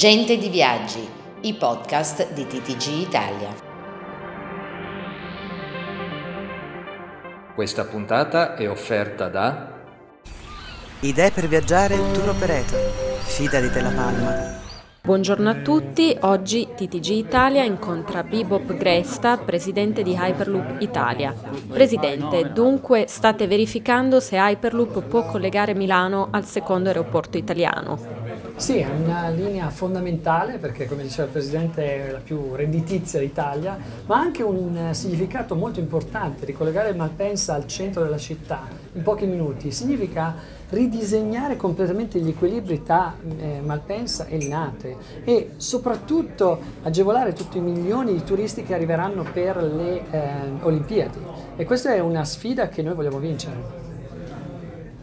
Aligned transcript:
Gente 0.00 0.38
di 0.38 0.48
Viaggi, 0.48 1.06
i 1.42 1.52
podcast 1.52 2.32
di 2.32 2.46
TTG 2.46 3.06
Italia. 3.06 3.54
Questa 7.54 7.84
puntata 7.84 8.54
è 8.54 8.66
offerta 8.66 9.28
da 9.28 9.72
Idee 11.00 11.30
per 11.32 11.48
viaggiare 11.48 11.96
tour 12.14 12.30
operator. 12.30 12.80
Fida 13.24 13.60
di 13.60 13.68
Della 13.68 13.90
Palma. 13.90 14.58
Buongiorno 15.02 15.50
a 15.50 15.54
tutti, 15.56 16.16
oggi 16.20 16.68
TTG 16.74 17.08
Italia 17.10 17.64
incontra 17.64 18.22
Bebop 18.22 18.74
Gresta, 18.74 19.36
presidente 19.36 20.02
di 20.02 20.16
Hyperloop 20.18 20.80
Italia. 20.80 21.34
Presidente, 21.68 22.52
dunque 22.54 23.04
state 23.06 23.46
verificando 23.46 24.18
se 24.18 24.36
Hyperloop 24.38 25.02
può 25.02 25.26
collegare 25.26 25.74
Milano 25.74 26.28
al 26.30 26.46
secondo 26.46 26.88
aeroporto 26.88 27.36
italiano. 27.36 28.19
Sì, 28.60 28.76
è 28.76 28.90
una 28.90 29.30
linea 29.30 29.70
fondamentale 29.70 30.58
perché, 30.58 30.86
come 30.86 31.02
diceva 31.02 31.24
il 31.24 31.30
Presidente, 31.30 32.08
è 32.08 32.10
la 32.10 32.18
più 32.18 32.54
redditizia 32.54 33.18
d'Italia, 33.18 33.78
ma 34.04 34.16
ha 34.16 34.20
anche 34.20 34.42
un 34.42 34.90
significato 34.90 35.54
molto 35.54 35.80
importante. 35.80 36.44
Ricollegare 36.44 36.92
Malpensa 36.92 37.54
al 37.54 37.66
centro 37.66 38.02
della 38.02 38.18
città 38.18 38.68
in 38.92 39.02
pochi 39.02 39.24
minuti 39.24 39.72
significa 39.72 40.34
ridisegnare 40.68 41.56
completamente 41.56 42.18
gli 42.20 42.28
equilibri 42.28 42.82
tra 42.82 43.16
eh, 43.38 43.62
Malpensa 43.64 44.26
e 44.26 44.36
Linate 44.36 44.96
e 45.24 45.52
soprattutto 45.56 46.60
agevolare 46.82 47.32
tutti 47.32 47.56
i 47.56 47.62
milioni 47.62 48.12
di 48.12 48.22
turisti 48.24 48.62
che 48.62 48.74
arriveranno 48.74 49.24
per 49.32 49.56
le 49.56 50.02
eh, 50.10 50.20
Olimpiadi. 50.60 51.18
E 51.56 51.64
questa 51.64 51.94
è 51.94 51.98
una 51.98 52.26
sfida 52.26 52.68
che 52.68 52.82
noi 52.82 52.92
vogliamo 52.92 53.18
vincere. 53.18 53.89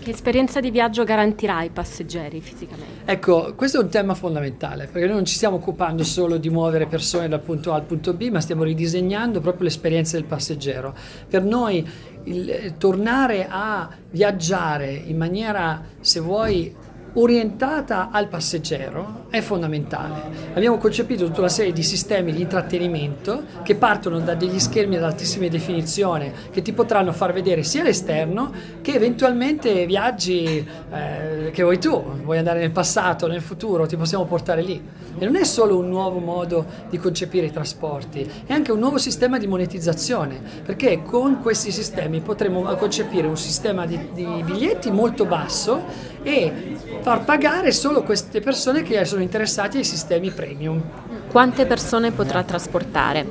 Che 0.00 0.10
esperienza 0.10 0.60
di 0.60 0.70
viaggio 0.70 1.04
garantirà 1.04 1.56
ai 1.56 1.70
passeggeri 1.70 2.40
fisicamente? 2.40 3.02
Ecco, 3.04 3.54
questo 3.54 3.80
è 3.80 3.82
un 3.82 3.90
tema 3.90 4.14
fondamentale, 4.14 4.86
perché 4.86 5.06
noi 5.06 5.16
non 5.16 5.24
ci 5.24 5.34
stiamo 5.34 5.56
occupando 5.56 6.04
solo 6.04 6.36
di 6.36 6.48
muovere 6.50 6.86
persone 6.86 7.28
dal 7.28 7.40
punto 7.40 7.72
A 7.72 7.76
al 7.76 7.82
punto 7.82 8.14
B, 8.14 8.28
ma 8.30 8.40
stiamo 8.40 8.62
ridisegnando 8.62 9.40
proprio 9.40 9.64
l'esperienza 9.64 10.16
del 10.16 10.24
passeggero. 10.24 10.94
Per 11.28 11.42
noi 11.42 11.86
il, 12.24 12.74
tornare 12.78 13.46
a 13.50 13.88
viaggiare 14.10 14.92
in 14.92 15.16
maniera, 15.16 15.82
se 16.00 16.20
vuoi, 16.20 16.74
orientata 17.14 18.10
al 18.10 18.28
passeggero 18.28 19.26
è 19.30 19.40
fondamentale. 19.40 20.52
Abbiamo 20.54 20.78
concepito 20.78 21.26
tutta 21.26 21.40
una 21.40 21.48
serie 21.48 21.72
di 21.72 21.82
sistemi 21.82 22.32
di 22.32 22.42
intrattenimento 22.42 23.44
che 23.62 23.74
partono 23.74 24.20
da 24.20 24.34
degli 24.34 24.58
schermi 24.58 24.96
ad 24.96 25.02
altissima 25.02 25.48
definizione 25.48 26.32
che 26.50 26.62
ti 26.62 26.72
potranno 26.72 27.12
far 27.12 27.32
vedere 27.32 27.62
sia 27.62 27.82
l'esterno 27.82 28.52
che 28.82 28.92
eventualmente 28.92 29.86
viaggi 29.86 30.66
eh, 30.92 31.50
che 31.50 31.62
vuoi 31.62 31.78
tu, 31.78 32.02
vuoi 32.22 32.38
andare 32.38 32.60
nel 32.60 32.70
passato, 32.70 33.26
nel 33.26 33.42
futuro, 33.42 33.86
ti 33.86 33.96
possiamo 33.96 34.24
portare 34.24 34.62
lì. 34.62 34.82
E 35.20 35.24
non 35.24 35.34
è 35.34 35.44
solo 35.44 35.76
un 35.76 35.88
nuovo 35.88 36.20
modo 36.20 36.64
di 36.88 36.96
concepire 36.96 37.46
i 37.46 37.50
trasporti, 37.50 38.30
è 38.46 38.52
anche 38.52 38.70
un 38.70 38.78
nuovo 38.78 38.98
sistema 38.98 39.36
di 39.36 39.48
monetizzazione, 39.48 40.40
perché 40.64 41.02
con 41.02 41.40
questi 41.42 41.72
sistemi 41.72 42.20
potremo 42.20 42.62
concepire 42.76 43.26
un 43.26 43.36
sistema 43.36 43.84
di, 43.84 43.98
di 44.14 44.42
biglietti 44.44 44.92
molto 44.92 45.24
basso 45.24 45.82
e 46.28 46.76
far 47.00 47.24
pagare 47.24 47.72
solo 47.72 48.02
queste 48.02 48.40
persone 48.40 48.82
che 48.82 49.02
sono 49.06 49.22
interessate 49.22 49.78
ai 49.78 49.84
sistemi 49.84 50.30
premium. 50.30 50.82
Quante 51.30 51.64
persone 51.64 52.10
potrà 52.10 52.42
trasportare? 52.42 53.26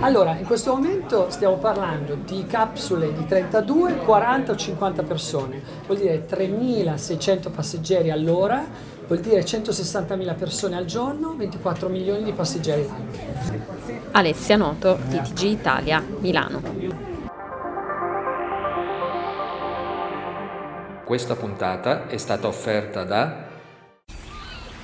Allora, 0.00 0.34
in 0.36 0.46
questo 0.46 0.74
momento 0.74 1.26
stiamo 1.28 1.56
parlando 1.56 2.14
di 2.14 2.46
capsule 2.46 3.12
di 3.12 3.26
32, 3.26 3.96
40 3.96 4.52
o 4.52 4.56
50 4.56 5.02
persone, 5.02 5.60
vuol 5.86 5.98
dire 5.98 6.26
3.600 6.26 7.50
passeggeri 7.52 8.10
all'ora, 8.10 8.64
vuol 9.06 9.20
dire 9.20 9.42
160.000 9.42 10.36
persone 10.36 10.76
al 10.76 10.86
giorno, 10.86 11.34
24 11.36 11.90
milioni 11.90 12.24
di 12.24 12.32
passeggeri 12.32 12.86
l'anno. 12.86 13.10
Alessia 14.12 14.56
Noto, 14.56 14.98
TTG 15.10 15.42
Italia, 15.42 16.02
Milano. 16.20 17.09
Questa 21.10 21.34
puntata 21.34 22.06
è 22.06 22.18
stata 22.18 22.46
offerta 22.46 23.02
da 23.02 23.48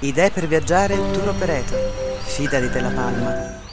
Idee 0.00 0.30
per 0.32 0.48
viaggiare 0.48 0.96
tour 1.12 1.28
operator. 1.28 1.78
Fida 2.24 2.58
di 2.58 2.68
Della 2.68 2.90
Palma. 2.90 3.65